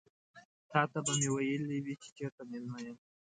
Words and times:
تاته 0.71 0.99
به 1.05 1.13
مې 1.19 1.29
ويلي 1.33 1.77
وي 1.85 1.95
چې 2.01 2.09
چيرته 2.17 2.41
مېلمه 2.51 2.79
یم. 2.85 2.97